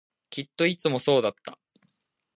[0.31, 1.59] きっといつもそうだった